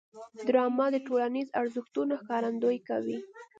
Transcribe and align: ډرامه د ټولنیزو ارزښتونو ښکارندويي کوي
ډرامه 0.47 0.85
د 0.93 0.97
ټولنیزو 1.07 1.55
ارزښتونو 1.61 2.13
ښکارندويي 2.21 2.79
کوي 2.89 3.17